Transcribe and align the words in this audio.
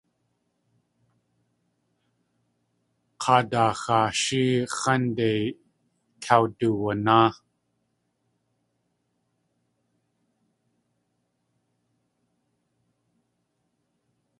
K̲aadaaxaashí 3.21 4.43
x̲ánde 4.75 5.29
kawduwanáa. 6.23 7.29